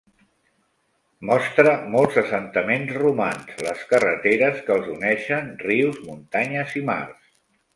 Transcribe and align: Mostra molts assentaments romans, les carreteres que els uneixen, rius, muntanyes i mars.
Mostra 1.29 1.73
molts 1.95 2.17
assentaments 2.21 2.95
romans, 3.03 3.53
les 3.67 3.83
carreteres 3.93 4.65
que 4.65 4.75
els 4.79 4.91
uneixen, 4.97 5.55
rius, 5.69 6.01
muntanyes 6.09 6.75
i 6.83 6.85
mars. 6.91 7.31